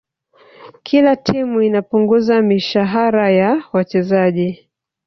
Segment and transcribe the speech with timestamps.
[0.87, 4.67] kila timu inapunguza mishahara ya wachezaji